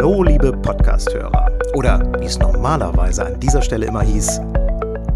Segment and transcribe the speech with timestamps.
[0.00, 1.58] Hallo, liebe Podcasthörer.
[1.74, 4.40] Oder wie es normalerweise an dieser Stelle immer hieß,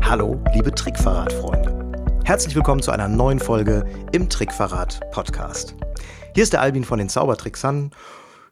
[0.02, 2.20] Hallo, liebe Trickverrat-Freunde.
[2.22, 5.74] Herzlich willkommen zu einer neuen Folge im Trickverrat-Podcast.
[6.34, 7.92] Hier ist der Albin von den Zaubertricksern.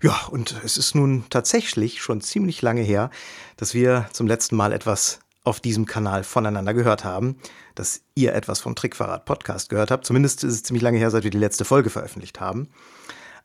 [0.01, 3.11] Ja, und es ist nun tatsächlich schon ziemlich lange her,
[3.59, 7.37] dass wir zum letzten Mal etwas auf diesem Kanal voneinander gehört haben,
[7.75, 10.07] dass ihr etwas vom Trickverrat Podcast gehört habt.
[10.07, 12.71] Zumindest ist es ziemlich lange her, seit wir die letzte Folge veröffentlicht haben.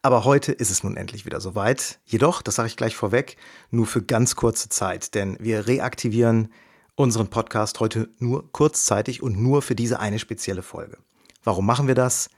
[0.07, 1.99] Aber heute ist es nun endlich wieder soweit.
[2.05, 3.35] Jedoch, das sage ich gleich vorweg,
[3.71, 6.53] nur für ganz kurze Zeit, denn wir reaktivieren
[6.95, 10.97] unseren Podcast heute nur kurzzeitig und nur für diese eine spezielle Folge.
[11.43, 12.29] Warum machen wir das?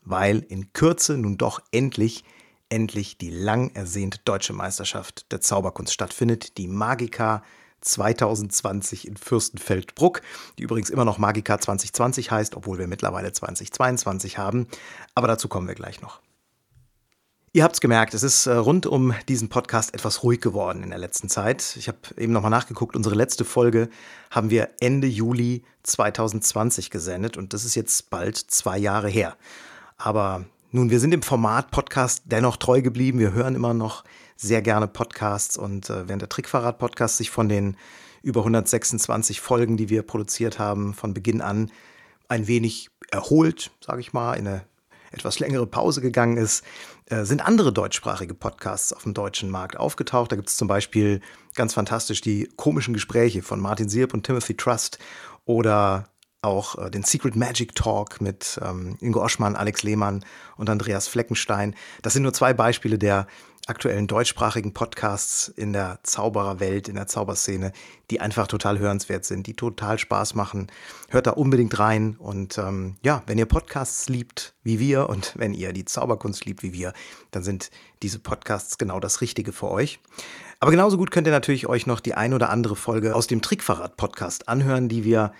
[0.00, 2.24] Weil in Kürze nun doch endlich,
[2.70, 7.44] endlich die lang ersehnte deutsche Meisterschaft der Zauberkunst stattfindet, die Magica
[7.82, 10.22] 2020 in Fürstenfeldbruck,
[10.58, 14.66] die übrigens immer noch Magica 2020 heißt, obwohl wir mittlerweile 2022 haben.
[15.14, 16.20] Aber dazu kommen wir gleich noch.
[17.56, 20.90] Ihr habt es gemerkt, es ist äh, rund um diesen Podcast etwas ruhig geworden in
[20.90, 21.76] der letzten Zeit.
[21.78, 23.90] Ich habe eben nochmal nachgeguckt, unsere letzte Folge
[24.32, 29.36] haben wir Ende Juli 2020 gesendet und das ist jetzt bald zwei Jahre her.
[29.98, 33.20] Aber nun, wir sind im Format Podcast dennoch treu geblieben.
[33.20, 34.02] Wir hören immer noch
[34.34, 37.76] sehr gerne Podcasts und äh, während der Trickverrat-Podcast sich von den
[38.24, 41.70] über 126 Folgen, die wir produziert haben, von Beginn an
[42.26, 44.64] ein wenig erholt, sage ich mal, in eine
[45.14, 46.64] etwas längere Pause gegangen ist,
[47.06, 50.32] äh, sind andere deutschsprachige Podcasts auf dem deutschen Markt aufgetaucht.
[50.32, 51.20] Da gibt es zum Beispiel
[51.54, 54.98] ganz fantastisch die komischen Gespräche von Martin Sierp und Timothy Trust
[55.44, 56.08] oder
[56.44, 60.24] auch äh, den Secret Magic Talk mit ähm, Ingo Oschmann, Alex Lehmann
[60.56, 61.74] und Andreas Fleckenstein.
[62.02, 63.26] Das sind nur zwei Beispiele der
[63.66, 67.72] aktuellen deutschsprachigen Podcasts in der Zaubererwelt, in der Zauberszene,
[68.10, 70.66] die einfach total hörenswert sind, die total Spaß machen.
[71.08, 72.16] Hört da unbedingt rein.
[72.18, 76.62] Und ähm, ja, wenn ihr Podcasts liebt wie wir und wenn ihr die Zauberkunst liebt
[76.62, 76.92] wie wir,
[77.30, 77.70] dann sind
[78.02, 79.98] diese Podcasts genau das Richtige für euch.
[80.60, 83.40] Aber genauso gut könnt ihr natürlich euch noch die ein oder andere Folge aus dem
[83.40, 85.32] Trickverrat-Podcast anhören, die wir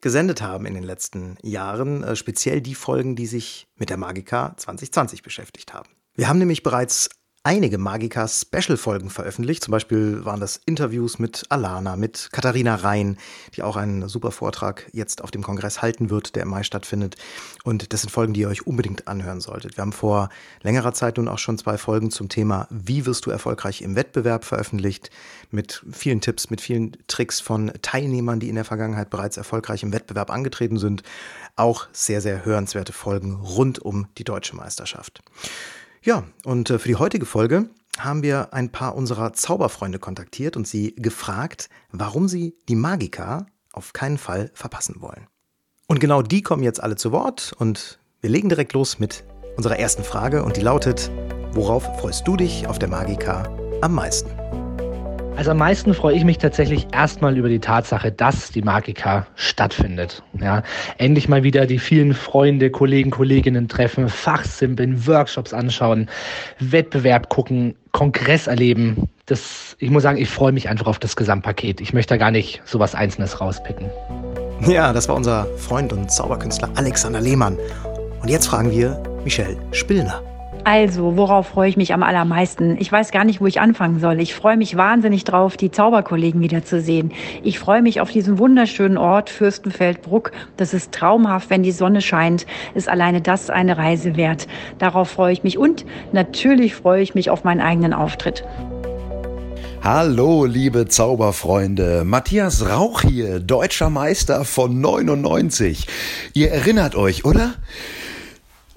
[0.00, 4.54] gesendet haben in den letzten Jahren, äh, speziell die Folgen, die sich mit der Magica
[4.56, 5.88] 2020 beschäftigt haben.
[6.14, 7.08] Wir haben nämlich bereits
[7.42, 9.64] einige Magica-Special-Folgen veröffentlicht.
[9.64, 13.16] Zum Beispiel waren das Interviews mit Alana, mit Katharina Rhein,
[13.54, 17.16] die auch einen super Vortrag jetzt auf dem Kongress halten wird, der im Mai stattfindet.
[17.64, 19.76] Und das sind Folgen, die ihr euch unbedingt anhören solltet.
[19.76, 20.28] Wir haben vor
[20.62, 24.44] längerer Zeit nun auch schon zwei Folgen zum Thema Wie wirst du erfolgreich im Wettbewerb
[24.44, 25.10] veröffentlicht,
[25.50, 29.92] mit vielen Tipps, mit vielen Tricks von Teilnehmern, die in der Vergangenheit bereits erfolgreich im
[29.92, 31.02] Wettbewerb angetreten sind.
[31.56, 35.22] Auch sehr, sehr hörenswerte Folgen rund um die deutsche Meisterschaft.
[36.08, 40.66] Ja, und äh, für die heutige Folge haben wir ein paar unserer Zauberfreunde kontaktiert und
[40.66, 45.26] sie gefragt, warum sie die Magica auf keinen Fall verpassen wollen.
[45.86, 49.24] Und genau die kommen jetzt alle zu Wort und wir legen direkt los mit
[49.58, 51.10] unserer ersten Frage und die lautet,
[51.52, 54.47] worauf freust du dich auf der Magica am meisten?
[55.38, 60.24] Also am meisten freue ich mich tatsächlich erstmal über die Tatsache, dass die Magica stattfindet.
[60.40, 60.64] Ja,
[60.98, 66.10] endlich mal wieder die vielen Freunde, Kollegen, Kolleginnen treffen, Fachsimpeln, Workshops anschauen,
[66.58, 69.08] Wettbewerb gucken, Kongress erleben.
[69.26, 71.80] Das, ich muss sagen, ich freue mich einfach auf das Gesamtpaket.
[71.80, 73.88] Ich möchte da gar nicht so was Einzelnes rauspicken.
[74.66, 77.56] Ja, das war unser Freund und Zauberkünstler Alexander Lehmann.
[78.20, 80.20] Und jetzt fragen wir Michelle Spillner.
[80.64, 82.76] Also, worauf freue ich mich am allermeisten?
[82.78, 84.20] Ich weiß gar nicht, wo ich anfangen soll.
[84.20, 87.12] Ich freue mich wahnsinnig drauf, die Zauberkollegen wiederzusehen.
[87.42, 90.32] Ich freue mich auf diesen wunderschönen Ort Fürstenfeldbruck.
[90.56, 92.46] Das ist traumhaft, wenn die Sonne scheint.
[92.74, 94.46] Ist alleine das eine Reise wert.
[94.78, 98.44] Darauf freue ich mich und natürlich freue ich mich auf meinen eigenen Auftritt.
[99.82, 102.02] Hallo, liebe Zauberfreunde.
[102.04, 105.86] Matthias Rauch hier, deutscher Meister von 99.
[106.34, 107.54] Ihr erinnert euch, oder?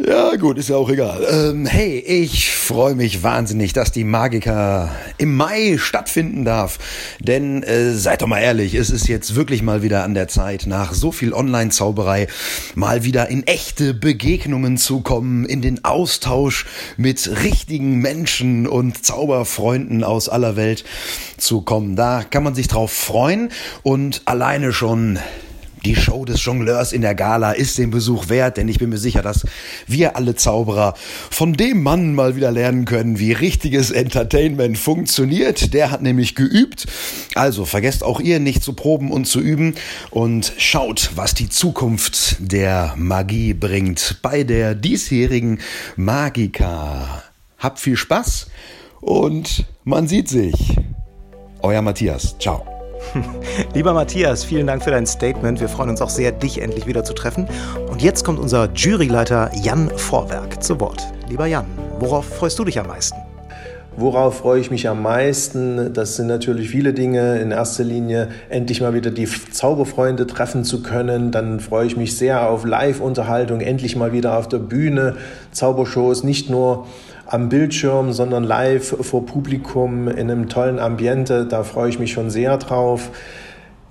[0.03, 1.27] Ja, gut, ist ja auch egal.
[1.29, 4.89] Ähm, hey, ich freue mich wahnsinnig, dass die Magica
[5.19, 6.79] im Mai stattfinden darf.
[7.19, 10.65] Denn äh, seid doch mal ehrlich, es ist jetzt wirklich mal wieder an der Zeit,
[10.65, 12.27] nach so viel Online-Zauberei
[12.73, 16.65] mal wieder in echte Begegnungen zu kommen, in den Austausch
[16.97, 20.83] mit richtigen Menschen und Zauberfreunden aus aller Welt
[21.37, 21.95] zu kommen.
[21.95, 23.49] Da kann man sich drauf freuen
[23.83, 25.19] und alleine schon
[25.85, 28.97] die Show des Jongleurs in der Gala ist den Besuch wert, denn ich bin mir
[28.97, 29.45] sicher, dass
[29.87, 30.93] wir alle Zauberer
[31.29, 35.73] von dem Mann mal wieder lernen können, wie richtiges Entertainment funktioniert.
[35.73, 36.87] Der hat nämlich geübt.
[37.35, 39.75] Also vergesst auch ihr nicht zu proben und zu üben
[40.09, 45.59] und schaut, was die Zukunft der Magie bringt bei der diesjährigen
[45.95, 47.23] Magica.
[47.57, 48.47] Habt viel Spaß
[48.99, 50.77] und man sieht sich.
[51.61, 52.35] Euer Matthias.
[52.39, 52.70] Ciao.
[53.73, 55.59] Lieber Matthias, vielen Dank für dein Statement.
[55.59, 57.47] Wir freuen uns auch sehr, dich endlich wieder zu treffen.
[57.89, 61.01] Und jetzt kommt unser Juryleiter Jan Vorwerk zu Wort.
[61.29, 61.65] Lieber Jan,
[61.99, 63.17] worauf freust du dich am meisten?
[63.97, 65.93] Worauf freue ich mich am meisten?
[65.93, 67.39] Das sind natürlich viele Dinge.
[67.39, 71.31] In erster Linie endlich mal wieder die Zauberfreunde treffen zu können.
[71.31, 75.17] Dann freue ich mich sehr auf Live-Unterhaltung, endlich mal wieder auf der Bühne.
[75.51, 76.87] Zaubershows nicht nur
[77.31, 81.45] am Bildschirm, sondern live vor Publikum in einem tollen Ambiente.
[81.45, 83.09] Da freue ich mich schon sehr drauf.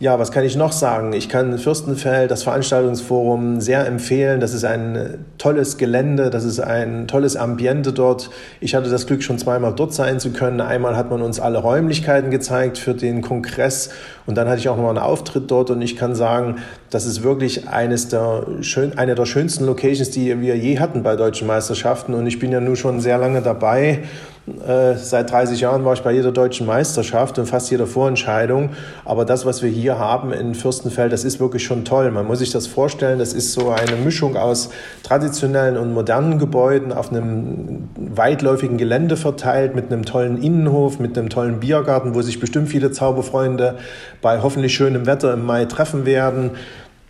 [0.03, 1.13] Ja, was kann ich noch sagen?
[1.13, 4.41] Ich kann Fürstenfeld, das Veranstaltungsforum sehr empfehlen.
[4.41, 8.31] Das ist ein tolles Gelände, das ist ein tolles Ambiente dort.
[8.61, 10.63] Ich hatte das Glück, schon zweimal dort sein zu können.
[10.63, 13.91] Einmal hat man uns alle Räumlichkeiten gezeigt für den Kongress
[14.25, 17.23] und dann hatte ich auch noch einen Auftritt dort und ich kann sagen, das ist
[17.23, 22.15] wirklich eines der schön, eine der schönsten Locations, die wir je hatten bei deutschen Meisterschaften
[22.15, 24.05] und ich bin ja nun schon sehr lange dabei
[24.47, 28.71] äh, seit 30 Jahren war ich bei jeder deutschen Meisterschaft und fast jeder Vorentscheidung.
[29.05, 32.11] Aber das, was wir hier haben in Fürstenfeld, das ist wirklich schon toll.
[32.11, 34.71] Man muss sich das vorstellen, das ist so eine Mischung aus
[35.03, 41.29] traditionellen und modernen Gebäuden auf einem weitläufigen Gelände verteilt, mit einem tollen Innenhof, mit einem
[41.29, 43.77] tollen Biergarten, wo sich bestimmt viele Zauberfreunde
[44.23, 46.53] bei hoffentlich schönem Wetter im Mai treffen werden.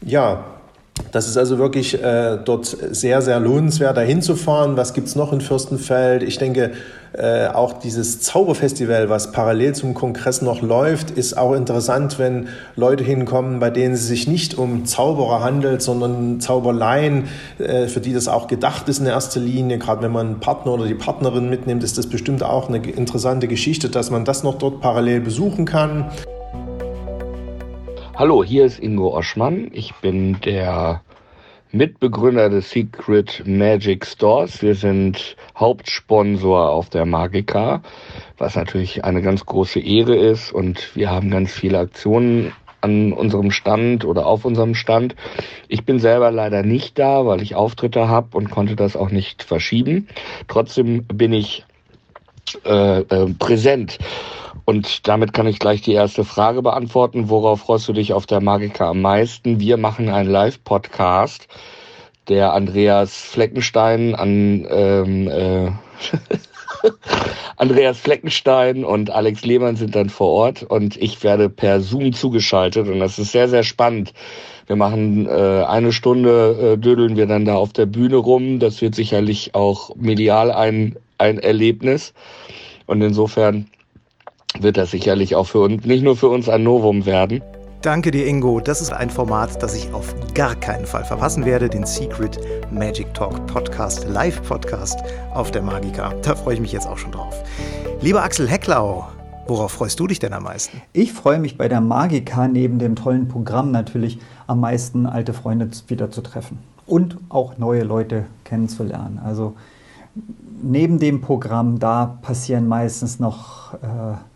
[0.02, 0.44] Ja,
[1.12, 4.76] das ist also wirklich äh, dort sehr, sehr lohnenswert, da hinzufahren.
[4.76, 6.23] Was gibt es noch in Fürstenfeld?
[6.23, 6.73] Ich denke,
[7.12, 13.02] äh, auch dieses Zauberfestival, was parallel zum Kongress noch läuft, ist auch interessant, wenn Leute
[13.02, 17.25] hinkommen, bei denen es sich nicht um Zauberer handelt, sondern Zauberleien,
[17.58, 19.79] äh, für die das auch gedacht ist in erster Linie.
[19.79, 23.49] Gerade wenn man einen Partner oder die Partnerin mitnimmt, ist das bestimmt auch eine interessante
[23.49, 26.12] Geschichte, dass man das noch dort parallel besuchen kann.
[28.20, 29.70] Hallo, hier ist Ingo Oschmann.
[29.72, 31.00] Ich bin der
[31.72, 34.61] Mitbegründer des Secret Magic Stores.
[34.61, 37.81] Wir sind Hauptsponsor auf der Magica,
[38.37, 40.52] was natürlich eine ganz große Ehre ist.
[40.52, 42.52] Und wir haben ganz viele Aktionen
[42.82, 45.16] an unserem Stand oder auf unserem Stand.
[45.69, 49.43] Ich bin selber leider nicht da, weil ich Auftritte habe und konnte das auch nicht
[49.43, 50.08] verschieben.
[50.46, 51.64] Trotzdem bin ich
[52.66, 53.99] äh, äh, präsent
[54.64, 57.29] und damit kann ich gleich die erste Frage beantworten.
[57.29, 59.61] Worauf freust du dich auf der Magica am meisten?
[59.61, 61.49] Wir machen einen Live-Podcast.
[62.29, 65.70] Der Andreas Fleckenstein an ähm, äh,
[67.56, 72.88] Andreas Fleckenstein und Alex Lehmann sind dann vor Ort und ich werde per Zoom zugeschaltet
[72.88, 74.12] und das ist sehr, sehr spannend.
[74.67, 78.61] Wir machen äh, eine Stunde, äh, dödeln wir dann da auf der Bühne rum.
[78.61, 82.14] Das wird sicherlich auch medial ein, ein Erlebnis.
[82.87, 83.67] Und insofern
[84.62, 87.42] wird das sicherlich auch für uns, nicht nur für uns ein Novum werden.
[87.82, 88.60] Danke dir, Ingo.
[88.60, 91.66] Das ist ein Format, das ich auf gar keinen Fall verpassen werde.
[91.66, 92.38] Den Secret
[92.70, 94.98] Magic Talk Podcast, Live-Podcast
[95.32, 96.12] auf der Magica.
[96.20, 97.42] Da freue ich mich jetzt auch schon drauf.
[98.02, 99.08] Lieber Axel Hecklau,
[99.46, 100.82] worauf freust du dich denn am meisten?
[100.92, 105.70] Ich freue mich bei der Magica neben dem tollen Programm natürlich am meisten, alte Freunde
[105.88, 109.18] wieder zu treffen und auch neue Leute kennenzulernen.
[109.24, 109.54] Also
[110.62, 113.72] neben dem Programm, da passieren meistens noch.
[113.74, 114.29] Äh,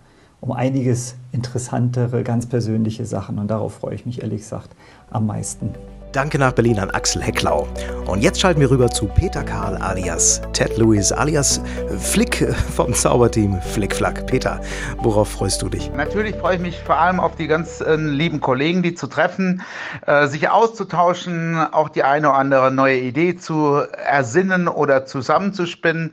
[0.44, 3.38] um einiges interessantere, ganz persönliche Sachen.
[3.38, 4.76] Und darauf freue ich mich ehrlich gesagt
[5.10, 5.70] am meisten.
[6.14, 7.66] Danke nach Berlin an Axel Hecklau.
[8.06, 11.60] Und jetzt schalten wir rüber zu Peter Karl alias Ted Lewis alias
[11.98, 14.24] Flick vom Zauberteam Flickflack.
[14.28, 14.60] Peter,
[14.98, 15.90] worauf freust du dich?
[15.92, 19.62] Natürlich freue ich mich vor allem auf die ganz äh, lieben Kollegen, die zu treffen,
[20.06, 26.12] äh, sich auszutauschen, auch die eine oder andere neue Idee zu ersinnen oder zusammenzuspinnen,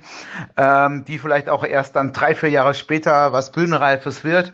[0.57, 4.51] ähm, die vielleicht auch erst dann drei, vier Jahre später was Bühnenreifes wird.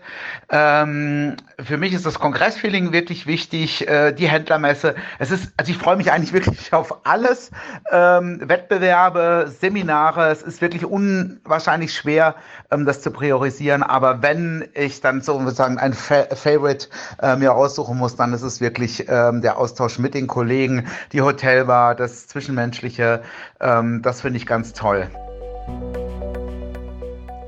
[0.49, 4.95] Ähm, für mich ist das Kongressfeeling wirklich wichtig, äh, die Händlermesse.
[5.19, 7.51] Es ist ist, also ich freue mich eigentlich wirklich auf alles.
[7.91, 12.35] Ähm, Wettbewerbe, Seminare, es ist wirklich unwahrscheinlich schwer,
[12.71, 13.83] ähm, das zu priorisieren.
[13.83, 16.87] Aber wenn ich dann sozusagen ein Fa Favorite
[17.21, 21.21] äh, mir aussuchen muss, dann ist es wirklich ähm, der Austausch mit den Kollegen, die
[21.21, 23.21] Hotelbar, das Zwischenmenschliche.
[23.59, 25.09] Ähm, das finde ich ganz toll.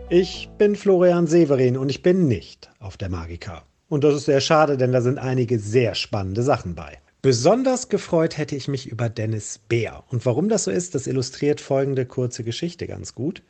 [0.10, 3.62] Ich bin Florian Severin und ich bin nicht auf der Magica.
[3.90, 6.98] Und das ist sehr schade, denn da sind einige sehr spannende Sachen bei.
[7.22, 10.04] Besonders gefreut hätte ich mich über Dennis Bär.
[10.10, 13.44] Und warum das so ist, das illustriert folgende kurze Geschichte ganz gut.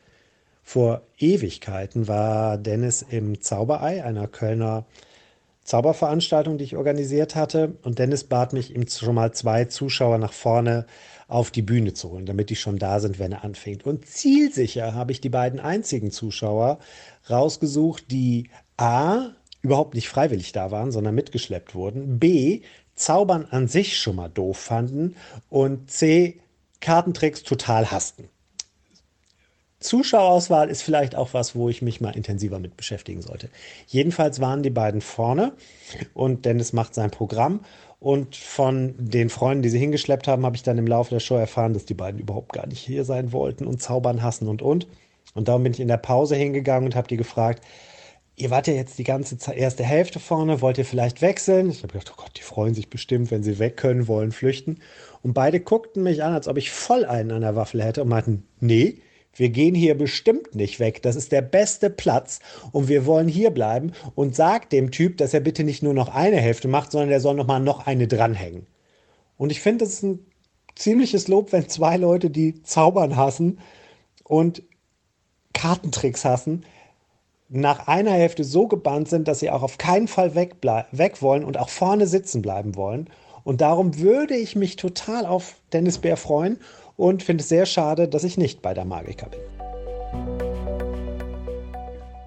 [0.64, 4.86] Vor Ewigkeiten war Dennis im Zauberei, einer Kölner
[5.62, 7.76] Zauberveranstaltung, die ich organisiert hatte.
[7.82, 10.84] Und Dennis bat mich, ihm schon mal zwei Zuschauer nach vorne
[11.28, 13.86] auf die Bühne zu holen, damit die schon da sind, wenn er anfängt.
[13.86, 16.80] Und zielsicher habe ich die beiden einzigen Zuschauer
[17.30, 19.28] rausgesucht, die A
[19.62, 22.62] überhaupt nicht freiwillig da waren, sondern mitgeschleppt wurden, B
[23.00, 25.16] Zaubern an sich schon mal doof fanden
[25.48, 26.40] und C,
[26.80, 28.28] Kartentricks total hassten.
[29.80, 33.48] Zuschauerauswahl ist vielleicht auch was, wo ich mich mal intensiver mit beschäftigen sollte.
[33.86, 35.52] Jedenfalls waren die beiden vorne
[36.12, 37.60] und Dennis macht sein Programm.
[37.98, 41.36] Und von den Freunden, die sie hingeschleppt haben, habe ich dann im Laufe der Show
[41.36, 44.86] erfahren, dass die beiden überhaupt gar nicht hier sein wollten und zaubern hassen und und.
[45.34, 47.62] Und darum bin ich in der Pause hingegangen und habe die gefragt,
[48.40, 51.70] ihr wart ja jetzt die ganze Zeit, erste Hälfte vorne, wollt ihr vielleicht wechseln?
[51.70, 54.80] Ich habe gedacht, oh Gott, die freuen sich bestimmt, wenn sie weg können, wollen flüchten.
[55.22, 58.08] Und beide guckten mich an, als ob ich voll einen an der Waffel hätte und
[58.08, 58.98] meinten, nee,
[59.34, 61.02] wir gehen hier bestimmt nicht weg.
[61.02, 62.40] Das ist der beste Platz
[62.72, 63.92] und wir wollen hier bleiben.
[64.14, 67.20] Und sagt dem Typ, dass er bitte nicht nur noch eine Hälfte macht, sondern er
[67.20, 68.66] soll noch mal noch eine dranhängen.
[69.36, 70.26] Und ich finde, das ist ein
[70.74, 73.60] ziemliches Lob, wenn zwei Leute, die Zaubern hassen
[74.24, 74.62] und
[75.52, 76.64] Kartentricks hassen,
[77.52, 80.56] nach einer Hälfte so gebannt sind, dass sie auch auf keinen Fall weg,
[80.92, 83.10] weg wollen und auch vorne sitzen bleiben wollen.
[83.42, 86.58] Und darum würde ich mich total auf Dennis Bär freuen
[86.96, 89.40] und finde es sehr schade, dass ich nicht bei der Magica bin.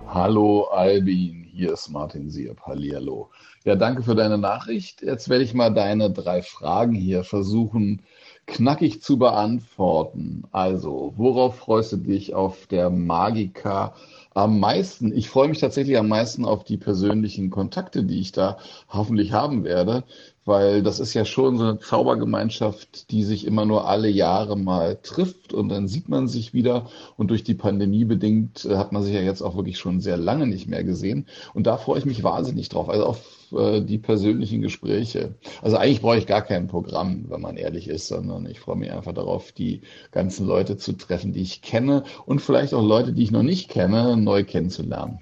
[0.08, 2.60] Hallo Albin, hier ist Martin Sieb.
[2.62, 3.30] Hallihallo.
[3.64, 5.02] Ja, danke für deine Nachricht.
[5.02, 8.02] Jetzt werde ich mal deine drei Fragen hier versuchen
[8.46, 10.44] knackig zu beantworten.
[10.52, 13.96] Also, worauf freust du dich auf der Magica
[14.34, 15.16] am meisten?
[15.16, 18.58] Ich freue mich tatsächlich am meisten auf die persönlichen Kontakte, die ich da
[18.90, 20.04] hoffentlich haben werde
[20.46, 24.98] weil das ist ja schon so eine Zaubergemeinschaft, die sich immer nur alle Jahre mal
[25.02, 29.04] trifft und dann sieht man sich wieder und durch die Pandemie bedingt äh, hat man
[29.04, 32.06] sich ja jetzt auch wirklich schon sehr lange nicht mehr gesehen und da freue ich
[32.06, 35.36] mich wahnsinnig drauf, also auf äh, die persönlichen Gespräche.
[35.62, 38.92] Also eigentlich brauche ich gar kein Programm, wenn man ehrlich ist, sondern ich freue mich
[38.92, 39.82] einfach darauf, die
[40.12, 43.70] ganzen Leute zu treffen, die ich kenne und vielleicht auch Leute, die ich noch nicht
[43.70, 45.20] kenne, neu kennenzulernen.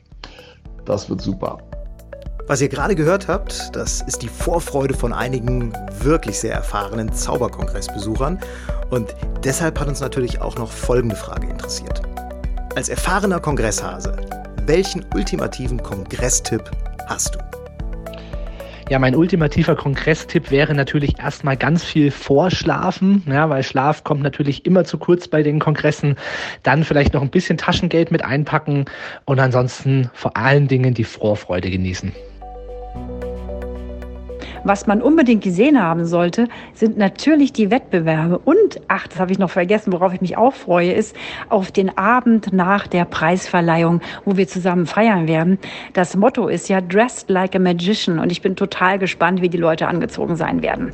[0.85, 1.59] Das wird super.
[2.51, 8.41] Was ihr gerade gehört habt, das ist die Vorfreude von einigen wirklich sehr erfahrenen Zauberkongressbesuchern.
[8.89, 9.15] Und
[9.45, 12.01] deshalb hat uns natürlich auch noch folgende Frage interessiert.
[12.75, 14.17] Als erfahrener Kongresshase,
[14.65, 16.69] welchen ultimativen Kongresstipp
[17.07, 17.39] hast du?
[18.89, 24.65] Ja, mein ultimativer Kongresstipp wäre natürlich erstmal ganz viel vorschlafen, ja, weil Schlaf kommt natürlich
[24.65, 26.17] immer zu kurz bei den Kongressen.
[26.63, 28.83] Dann vielleicht noch ein bisschen Taschengeld mit einpacken
[29.23, 32.11] und ansonsten vor allen Dingen die Vorfreude genießen.
[34.63, 38.37] Was man unbedingt gesehen haben sollte, sind natürlich die Wettbewerbe.
[38.37, 41.15] Und, ach, das habe ich noch vergessen, worauf ich mich auch freue, ist
[41.49, 45.57] auf den Abend nach der Preisverleihung, wo wir zusammen feiern werden.
[45.93, 48.19] Das Motto ist ja Dressed like a Magician.
[48.19, 50.93] Und ich bin total gespannt, wie die Leute angezogen sein werden.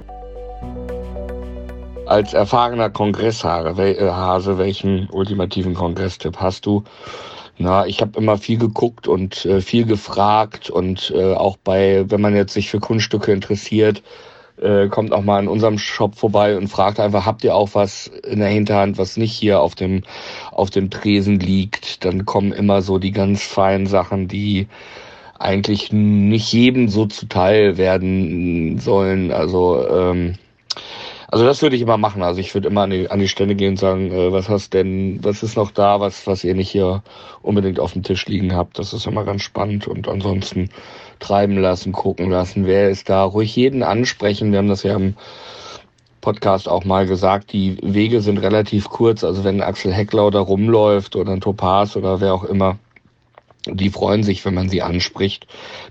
[2.06, 6.86] Als erfahrener Kongresshase, welchen ultimativen Kongresstipp hast du?
[7.60, 12.22] Na, ich habe immer viel geguckt und äh, viel gefragt und äh, auch bei, wenn
[12.22, 14.04] man jetzt sich für Kunststücke interessiert,
[14.62, 18.08] äh, kommt auch mal in unserem Shop vorbei und fragt einfach, habt ihr auch was
[18.08, 20.04] in der Hinterhand, was nicht hier auf dem
[20.52, 22.06] auf dem Tresen liegt?
[22.06, 24.68] Dann kommen immer so die ganz feinen Sachen, die
[25.40, 29.32] eigentlich nicht jedem so zuteil werden sollen.
[29.32, 30.36] Also ähm,
[31.30, 32.24] also das würde ich immer machen.
[32.24, 34.74] Also ich würde immer an die, an die Stelle gehen und sagen, äh, was hast
[34.74, 37.04] denn, was ist noch da, was, was ihr nicht hier
[37.42, 38.80] unbedingt auf dem Tisch liegen habt.
[38.80, 40.70] Das ist immer ganz spannend und ansonsten
[41.20, 43.24] treiben lassen, gucken lassen, wer ist da.
[43.24, 44.52] Ruhig jeden ansprechen.
[44.52, 45.16] Wir haben das ja im
[46.22, 49.24] Podcast auch mal gesagt, die Wege sind relativ kurz.
[49.24, 52.78] Also wenn Axel Hecklau da rumläuft oder ein Topaz oder wer auch immer,
[53.66, 55.48] die freuen sich, wenn man sie anspricht.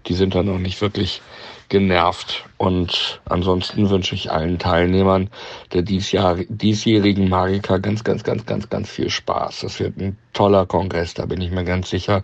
[0.06, 1.20] Die sind dann noch nicht wirklich
[1.68, 2.44] genervt.
[2.58, 5.28] Und ansonsten wünsche ich allen Teilnehmern
[5.72, 9.60] der diesjahr, diesjährigen Magica ganz, ganz, ganz, ganz, ganz viel Spaß.
[9.60, 12.22] Das wird ein toller Kongress, da bin ich mir ganz sicher,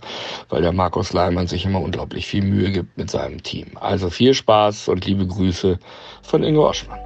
[0.48, 3.68] weil der Markus Leimann sich immer unglaublich viel Mühe gibt mit seinem Team.
[3.74, 5.78] Also viel Spaß und liebe Grüße
[6.22, 7.00] von Ingo Oschmann.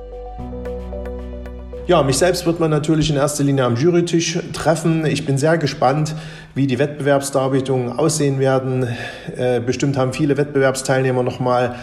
[1.89, 5.07] Ja, mich selbst wird man natürlich in erster Linie am Jurytisch treffen.
[5.07, 6.17] Ich bin sehr gespannt,
[6.53, 8.89] wie die Wettbewerbsdarbietungen aussehen werden.
[9.37, 11.77] Äh, bestimmt haben viele Wettbewerbsteilnehmer nochmal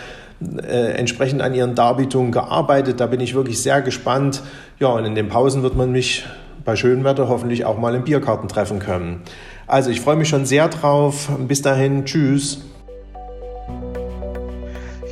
[0.63, 2.99] äh, entsprechend an ihren Darbietungen gearbeitet.
[2.99, 4.41] Da bin ich wirklich sehr gespannt.
[4.79, 6.25] Ja, und in den Pausen wird man mich
[6.65, 9.21] bei schönem Wetter hoffentlich auch mal im Bierkarten treffen können.
[9.67, 11.29] Also ich freue mich schon sehr drauf.
[11.47, 12.61] Bis dahin, tschüss.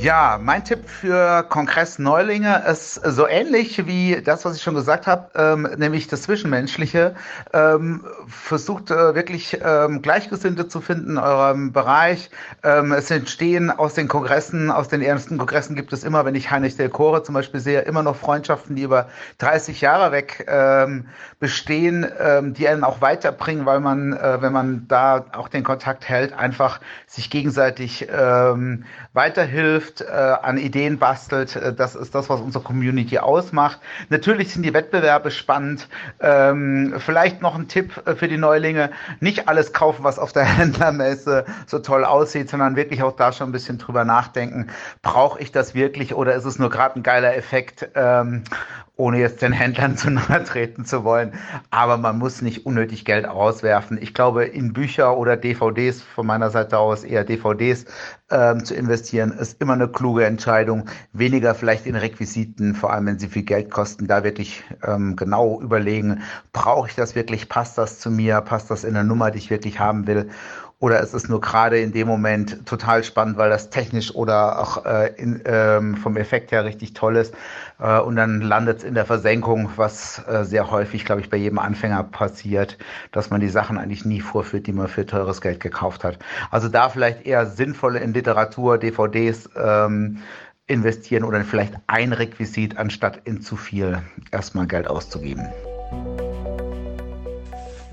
[0.02, 5.06] Ja, mein Tipp für Kongress Neulinge ist so ähnlich wie das, was ich schon gesagt
[5.06, 7.14] habe, ähm, nämlich das Zwischenmenschliche.
[7.52, 12.30] Ähm, versucht äh, wirklich ähm, Gleichgesinnte zu finden in eurem Bereich.
[12.64, 16.50] Ähm, es entstehen aus den Kongressen, aus den ernsten Kongressen gibt es immer, wenn ich
[16.50, 21.06] Heinrich Del Core zum Beispiel sehe, immer noch Freundschaften, die über 30 Jahre weg ähm,
[21.38, 26.08] bestehen, ähm, die einen auch weiterbringen, weil man, äh, wenn man da auch den Kontakt
[26.08, 28.08] hält, einfach sich gegenseitig
[29.12, 31.56] weiterhilft hilft, äh, an Ideen bastelt.
[31.56, 33.80] Äh, das ist das, was unsere Community ausmacht.
[34.08, 35.88] Natürlich sind die Wettbewerbe spannend.
[36.20, 38.90] Ähm, vielleicht noch ein Tipp äh, für die Neulinge.
[39.20, 43.50] Nicht alles kaufen, was auf der Händlermesse so toll aussieht, sondern wirklich auch da schon
[43.50, 44.68] ein bisschen drüber nachdenken.
[45.02, 47.88] Brauche ich das wirklich oder ist es nur gerade ein geiler Effekt?
[47.94, 48.44] Ähm,
[48.96, 51.32] ohne jetzt den Händlern zu nahe treten zu wollen.
[51.70, 53.98] Aber man muss nicht unnötig Geld auswerfen.
[54.00, 57.86] Ich glaube, in Bücher oder DVDs, von meiner Seite aus eher DVDs,
[58.30, 60.86] ähm, zu investieren, ist immer eine kluge Entscheidung.
[61.12, 65.60] Weniger vielleicht in Requisiten, vor allem wenn sie viel Geld kosten, da wirklich ähm, genau
[65.60, 66.22] überlegen,
[66.52, 69.50] brauche ich das wirklich, passt das zu mir, passt das in der Nummer, die ich
[69.50, 70.30] wirklich haben will.
[70.82, 74.84] Oder ist es nur gerade in dem Moment total spannend, weil das technisch oder auch
[74.84, 77.36] äh, in, ähm, vom Effekt her richtig toll ist.
[77.78, 81.36] Äh, und dann landet es in der Versenkung, was äh, sehr häufig, glaube ich, bei
[81.36, 82.78] jedem Anfänger passiert,
[83.12, 86.18] dass man die Sachen eigentlich nie vorführt, die man für teures Geld gekauft hat.
[86.50, 90.18] Also da vielleicht eher sinnvolle in Literatur, DVDs ähm,
[90.66, 95.46] investieren oder vielleicht ein Requisit, anstatt in zu viel erstmal Geld auszugeben.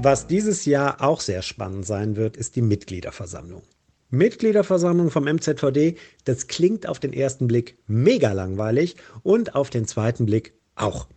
[0.02, 3.64] Was dieses Jahr auch sehr spannend sein wird, ist die Mitgliederversammlung.
[4.10, 10.26] Mitgliederversammlung vom MZVD, das klingt auf den ersten Blick mega langweilig und auf den zweiten
[10.26, 11.10] Blick auch.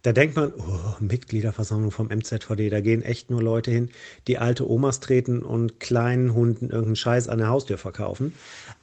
[0.00, 3.90] Da denkt man, oh, Mitgliederversammlung vom MZVD, da gehen echt nur Leute hin,
[4.26, 8.32] die alte Omas treten und kleinen Hunden irgendeinen Scheiß an der Haustür verkaufen.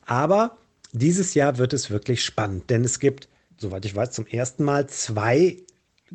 [0.06, 0.56] Aber
[0.92, 4.86] dieses Jahr wird es wirklich spannend, denn es gibt, soweit ich weiß, zum ersten Mal
[4.86, 5.58] zwei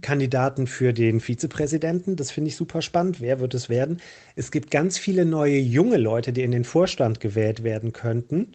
[0.03, 2.17] Kandidaten für den Vizepräsidenten.
[2.17, 3.21] Das finde ich super spannend.
[3.21, 4.01] Wer wird es werden?
[4.35, 8.53] Es gibt ganz viele neue junge Leute, die in den Vorstand gewählt werden könnten,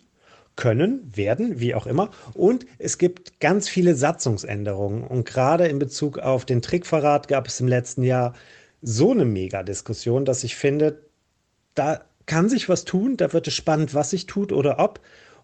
[0.55, 2.11] können, werden, wie auch immer.
[2.33, 5.03] Und es gibt ganz viele Satzungsänderungen.
[5.03, 8.33] Und gerade in Bezug auf den Trickverrat gab es im letzten Jahr
[8.81, 11.01] so eine Mega-Diskussion, dass ich finde,
[11.75, 13.17] da kann sich was tun.
[13.17, 14.99] Da wird es spannend, was sich tut oder ob.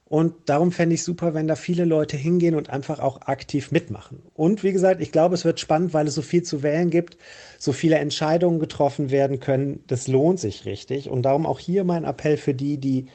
[0.09, 4.21] Und darum fände ich super, wenn da viele Leute hingehen und einfach auch aktiv mitmachen.
[4.35, 7.17] Und wie gesagt, ich glaube, es wird spannend, weil es so viel zu wählen gibt,
[7.59, 9.83] so viele Entscheidungen getroffen werden können.
[9.87, 11.09] Das lohnt sich richtig.
[11.09, 13.07] Und darum auch hier mein Appell für die, die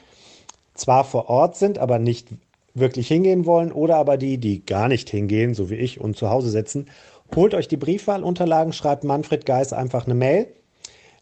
[0.75, 2.27] zwar vor Ort sind, aber nicht
[2.75, 6.29] wirklich hingehen wollen oder aber die, die gar nicht hingehen, so wie ich, und zu
[6.29, 6.87] Hause sitzen.
[7.35, 10.47] Holt euch die Briefwahlunterlagen, schreibt Manfred Geis einfach eine Mail.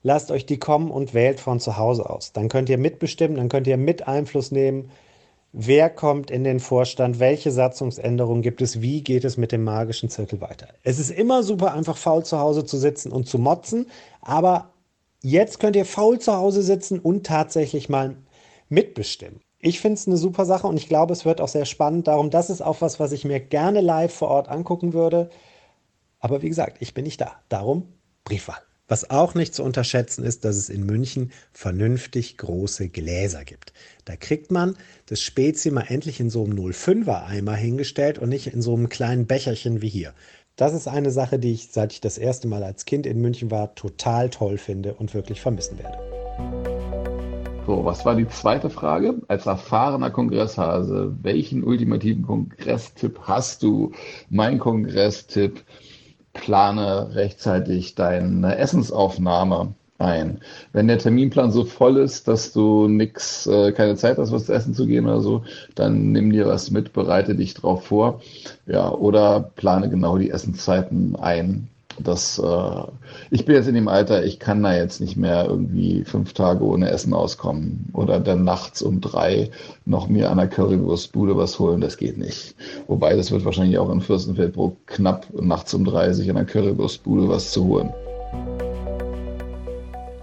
[0.03, 2.33] Lasst euch die kommen und wählt von zu Hause aus.
[2.33, 4.89] Dann könnt ihr mitbestimmen, dann könnt ihr mit Einfluss nehmen
[5.53, 7.20] Wer kommt in den Vorstand?
[7.20, 8.81] Welche Satzungsänderungen gibt es?
[8.81, 10.70] Wie geht es mit dem magischen Zirkel weiter?
[10.83, 13.87] Es ist immer super einfach faul zu Hause zu sitzen und zu motzen,
[14.22, 14.72] aber
[15.22, 18.16] jetzt könnt ihr faul zu Hause sitzen und tatsächlich mal
[18.70, 19.42] mitbestimmen.
[19.59, 22.07] Ich finde es eine super Sache und ich glaube, es wird auch sehr spannend.
[22.07, 25.29] Darum, das ist auch was, was ich mir gerne live vor Ort angucken würde.
[26.20, 27.42] Aber wie gesagt, ich bin nicht da.
[27.50, 27.90] Darum
[28.24, 28.61] Briefwahl.
[28.91, 33.71] Was auch nicht zu unterschätzen ist, dass es in München vernünftig große Gläser gibt.
[34.03, 34.75] Da kriegt man
[35.05, 38.89] das Spezi mal endlich in so einem 05er Eimer hingestellt und nicht in so einem
[38.89, 40.13] kleinen Becherchen wie hier.
[40.57, 43.49] Das ist eine Sache, die ich, seit ich das erste Mal als Kind in München
[43.49, 45.97] war, total toll finde und wirklich vermissen werde.
[47.65, 49.21] So, was war die zweite Frage?
[49.29, 53.93] Als erfahrener Kongresshase, welchen ultimativen Kongresstipp hast du?
[54.29, 55.63] Mein Kongresstipp
[56.33, 60.41] plane rechtzeitig deine Essensaufnahme ein.
[60.74, 64.53] Wenn der Terminplan so voll ist, dass du nix, äh, keine Zeit hast, was zu
[64.53, 65.44] essen zu gehen oder so,
[65.75, 68.22] dann nimm dir was mit, bereite dich drauf vor.
[68.65, 71.70] Ja, oder plane genau die Essenszeiten ein.
[72.03, 72.83] Das, äh,
[73.29, 76.64] ich bin jetzt in dem Alter, ich kann da jetzt nicht mehr irgendwie fünf Tage
[76.64, 79.50] ohne Essen auskommen oder dann nachts um drei
[79.85, 82.55] noch mir an der Currywurstbude was holen, das geht nicht.
[82.87, 87.27] Wobei, das wird wahrscheinlich auch in Fürstenfeldbruck knapp, nachts um drei sich an der Currywurstbude
[87.29, 87.92] was zu holen.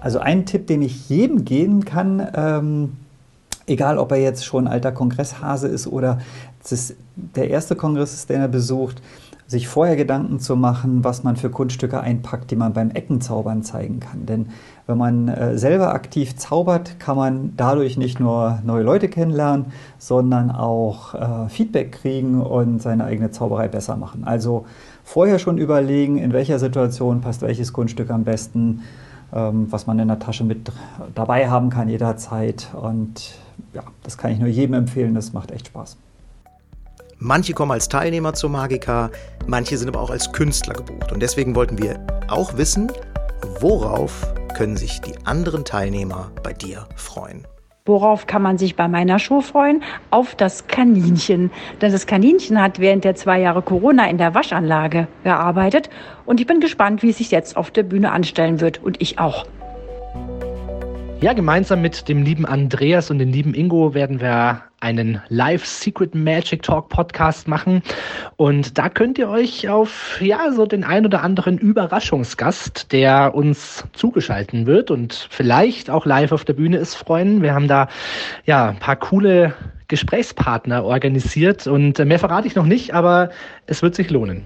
[0.01, 2.93] Also ein Tipp, den ich jedem geben kann, ähm,
[3.67, 6.19] egal ob er jetzt schon alter Kongresshase ist oder
[6.71, 9.01] ist der erste Kongress ist, den er besucht,
[9.49, 13.99] sich vorher Gedanken zu machen, was man für Kunststücke einpackt, die man beim Eckenzaubern zeigen
[13.99, 14.27] kann.
[14.27, 14.51] Denn
[14.87, 20.51] wenn man äh, selber aktiv zaubert, kann man dadurch nicht nur neue Leute kennenlernen, sondern
[20.51, 24.25] auch äh, Feedback kriegen und seine eigene Zauberei besser machen.
[24.25, 24.67] Also
[25.03, 28.83] vorher schon überlegen, in welcher Situation passt welches Kunststück am besten,
[29.33, 30.71] ähm, was man in der Tasche mit
[31.15, 32.69] dabei haben kann jederzeit.
[32.75, 33.33] Und
[33.73, 35.97] ja, das kann ich nur jedem empfehlen, das macht echt Spaß.
[37.21, 39.11] Manche kommen als Teilnehmer zur Magica,
[39.49, 41.11] manche sind aber auch als Künstler gebucht.
[41.11, 42.93] Und deswegen wollten wir auch wissen,
[43.61, 47.45] worauf können sich die anderen Teilnehmer bei dir freuen.
[47.87, 49.83] Worauf kann man sich bei meiner Show freuen?
[50.11, 51.51] Auf das Kaninchen.
[51.81, 55.91] Denn das Kaninchen hat während der zwei Jahre Corona in der Waschanlage gearbeitet.
[56.25, 58.81] Und ich bin gespannt, wie es sich jetzt auf der Bühne anstellen wird.
[58.83, 59.47] Und ich auch.
[61.21, 66.15] Ja, gemeinsam mit dem lieben Andreas und dem lieben Ingo werden wir einen Live Secret
[66.15, 67.83] Magic Talk Podcast machen.
[68.37, 73.83] Und da könnt ihr euch auf, ja, so den ein oder anderen Überraschungsgast, der uns
[73.95, 77.43] zugeschalten wird und vielleicht auch live auf der Bühne ist, freuen.
[77.43, 77.89] Wir haben da,
[78.45, 79.55] ja, ein paar coole
[79.89, 83.31] Gesprächspartner organisiert und mehr verrate ich noch nicht, aber
[83.67, 84.45] es wird sich lohnen.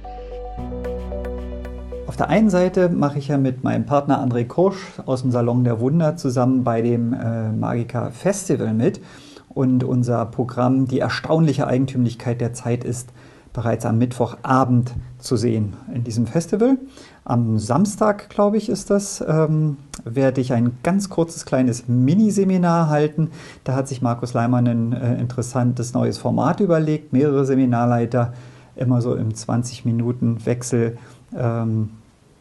[2.13, 5.65] Auf der einen Seite mache ich ja mit meinem Partner André Kursch aus dem Salon
[5.65, 9.01] der Wunder zusammen bei dem äh, Magica Festival mit.
[9.49, 13.09] Und unser Programm Die erstaunliche Eigentümlichkeit der Zeit ist
[13.55, 16.77] bereits am Mittwochabend zu sehen in diesem Festival.
[17.25, 23.31] Am Samstag, glaube ich, ist das, ähm, werde ich ein ganz kurzes kleines Miniseminar halten.
[23.65, 28.35] Da hat sich Markus Leimann ein äh, interessantes neues Format überlegt, mehrere Seminarleiter
[28.77, 30.99] immer so im 20-Minuten-Wechsel
[31.35, 31.89] ähm,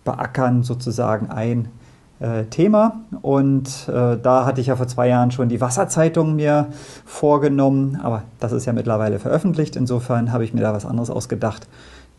[0.03, 1.67] beackern sozusagen ein
[2.21, 3.01] äh, Thema.
[3.21, 6.67] Und äh, da hatte ich ja vor zwei Jahren schon die Wasserzeitung mir
[7.05, 9.75] vorgenommen, aber das ist ja mittlerweile veröffentlicht.
[9.75, 11.67] Insofern habe ich mir da was anderes ausgedacht,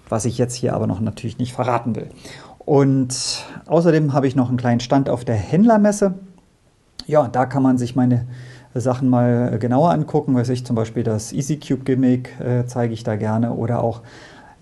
[0.08, 2.08] was ich jetzt hier aber noch natürlich nicht verraten will.
[2.58, 6.14] Und außerdem habe ich noch einen kleinen Stand auf der Händlermesse.
[7.06, 8.26] Ja, da kann man sich meine
[8.74, 10.34] Sachen mal genauer angucken.
[10.34, 14.02] Weiß ich zum Beispiel das EasyCube Gimmick äh, zeige ich da gerne oder auch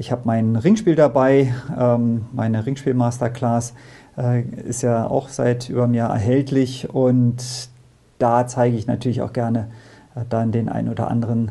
[0.00, 3.74] ich habe mein Ringspiel dabei, ähm, meine Ringspiel Masterclass
[4.16, 7.68] äh, ist ja auch seit über einem Jahr erhältlich und
[8.18, 9.68] da zeige ich natürlich auch gerne
[10.14, 11.50] äh, dann den ein oder anderen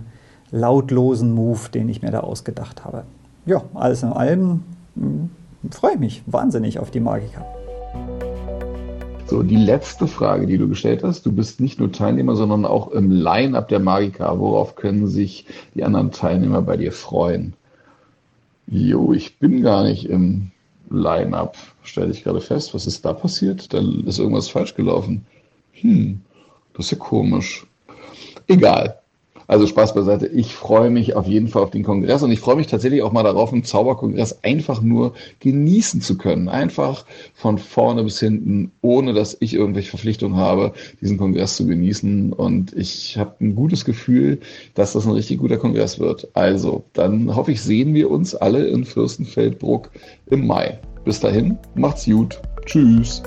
[0.49, 3.03] lautlosen Move, den ich mir da ausgedacht habe.
[3.45, 4.63] Ja, alles in allem
[4.95, 5.29] hm,
[5.69, 7.45] freue ich mich wahnsinnig auf die Magiker.
[9.27, 11.23] So, die letzte Frage, die du gestellt hast.
[11.23, 14.39] Du bist nicht nur Teilnehmer, sondern auch im Line-Up der Magica.
[14.39, 17.53] Worauf können sich die anderen Teilnehmer bei dir freuen?
[18.71, 20.51] Jo, ich bin gar nicht im
[20.91, 22.73] Line-Up, stelle ich gerade fest.
[22.75, 23.73] Was ist da passiert?
[23.73, 25.25] Da ist irgendwas falsch gelaufen.
[25.73, 26.21] Hm,
[26.73, 27.65] das ist ja komisch.
[28.47, 28.98] Egal.
[29.49, 30.27] Also Spaß beiseite.
[30.27, 33.11] Ich freue mich auf jeden Fall auf den Kongress und ich freue mich tatsächlich auch
[33.11, 36.49] mal darauf, einen Zauberkongress einfach nur genießen zu können.
[36.49, 42.31] Einfach von vorne bis hinten, ohne dass ich irgendwelche Verpflichtungen habe, diesen Kongress zu genießen.
[42.31, 44.37] Und ich habe ein gutes Gefühl,
[44.75, 46.27] dass das ein richtig guter Kongress wird.
[46.35, 49.89] Also, dann hoffe ich, sehen wir uns alle in Fürstenfeldbruck
[50.27, 50.77] im Mai.
[51.05, 52.39] Bis dahin, macht's gut.
[52.67, 53.23] Tschüss.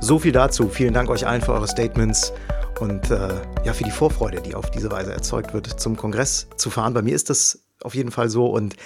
[0.00, 0.68] So viel dazu.
[0.68, 2.32] Vielen Dank euch allen für eure Statements
[2.80, 6.70] und äh, ja, für die Vorfreude, die auf diese Weise erzeugt wird, zum Kongress zu
[6.70, 6.94] fahren.
[6.94, 8.46] Bei mir ist das auf jeden Fall so.
[8.46, 8.76] Und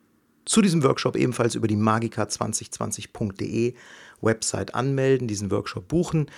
[0.47, 3.75] zu diesem Workshop ebenfalls über die magica2020.de
[4.23, 6.31] Website anmelden, diesen Workshop buchen.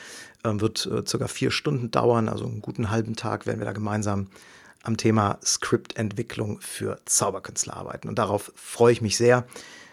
[0.42, 3.72] Ähm, wird äh, circa vier Stunden dauern, also einen guten halben Tag werden wir da
[3.72, 4.26] gemeinsam
[4.82, 8.08] am Thema Skriptentwicklung für Zauberkünstler arbeiten.
[8.08, 9.46] Und darauf freue ich mich sehr,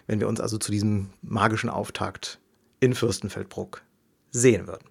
[0.07, 2.39] wenn wir uns also zu diesem magischen Auftakt
[2.79, 3.81] in Fürstenfeldbruck
[4.31, 4.85] sehen würden.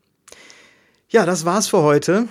[1.09, 2.29] Ja, das war's für heute.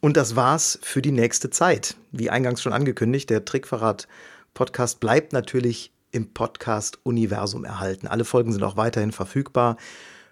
[0.00, 1.96] Und das war's für die nächste Zeit.
[2.12, 8.06] Wie eingangs schon angekündigt, der Trickverrat-Podcast bleibt natürlich im Podcast-Universum erhalten.
[8.06, 9.76] Alle Folgen sind auch weiterhin verfügbar.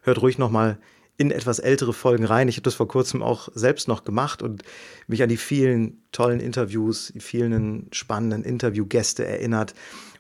[0.02, 0.78] Hört ruhig nochmal
[1.18, 2.48] in etwas ältere Folgen rein.
[2.48, 4.62] Ich habe das vor kurzem auch selbst noch gemacht und
[5.07, 9.74] mich an die vielen tollen Interviews, die vielen spannenden Interviewgäste erinnert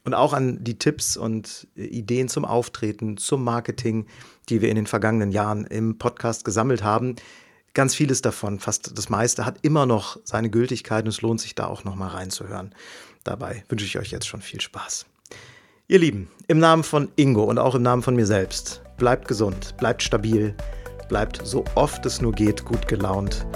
[0.04, 4.06] und auch an die Tipps und Ideen zum Auftreten, zum Marketing,
[4.48, 7.16] die wir in den vergangenen Jahren im Podcast gesammelt haben.
[7.74, 11.54] Ganz vieles davon, fast das meiste, hat immer noch seine Gültigkeit und es lohnt sich
[11.54, 12.74] da auch noch mal reinzuhören.
[13.22, 15.06] Dabei wünsche ich euch jetzt schon viel Spaß.
[15.88, 19.76] Ihr Lieben, im Namen von Ingo und auch im Namen von mir selbst, bleibt gesund,
[19.76, 20.54] bleibt stabil,
[21.08, 23.46] bleibt so oft es nur geht gut gelaunt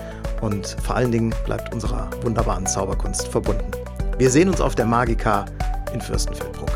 [0.40, 3.70] und vor allen Dingen bleibt unserer wunderbaren Zauberkunst verbunden.
[4.18, 5.44] Wir sehen uns auf der Magica
[5.92, 6.70] in Fürstenfeldbruck.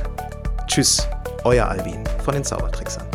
[0.66, 1.06] Tschüss,
[1.44, 3.06] euer Albin von den Zaubertricksern.